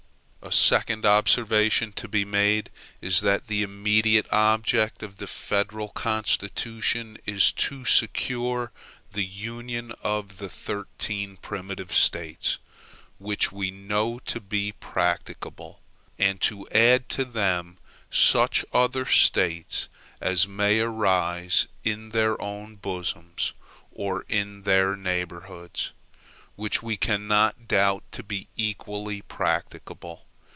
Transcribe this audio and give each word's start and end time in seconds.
A 0.43 0.51
second 0.53 1.05
observation 1.05 1.93
to 1.93 2.07
be 2.07 2.25
made 2.25 2.71
is 2.99 3.21
that 3.21 3.45
the 3.47 3.61
immediate 3.61 4.25
object 4.33 5.03
of 5.03 5.15
the 5.17 5.27
federal 5.27 5.89
Constitution 5.89 7.15
is 7.27 7.51
to 7.53 7.85
secure 7.85 8.71
the 9.11 9.23
union 9.23 9.93
of 10.01 10.39
the 10.39 10.49
thirteen 10.49 11.37
primitive 11.37 11.93
States, 11.93 12.57
which 13.19 13.51
we 13.51 13.69
know 13.69 14.17
to 14.25 14.41
be 14.41 14.71
practicable; 14.73 15.79
and 16.17 16.41
to 16.41 16.67
add 16.71 17.07
to 17.09 17.23
them 17.23 17.77
such 18.09 18.65
other 18.73 19.05
States 19.05 19.89
as 20.19 20.47
may 20.47 20.79
arise 20.79 21.67
in 21.83 22.09
their 22.09 22.41
own 22.41 22.75
bosoms, 22.77 23.53
or 23.91 24.25
in 24.27 24.63
their 24.63 24.95
neighborhoods, 24.95 25.93
which 26.55 26.81
we 26.81 26.97
cannot 26.97 27.67
doubt 27.67 28.03
to 28.11 28.23
be 28.23 28.47
equally 28.57 29.21
practicable. 29.21 30.25